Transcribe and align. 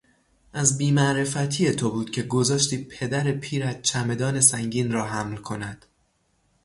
از 0.53 0.77
بیمعرفتی 0.77 1.71
تو 1.71 1.91
بود 1.91 2.11
که 2.11 2.23
گذاشتی 2.23 2.83
پدر 2.85 3.31
پیرت 3.31 3.81
چمدان 3.81 4.41
سنگین 4.41 4.91
را 4.91 5.05
حمل 5.05 5.37
کند. 5.37 5.85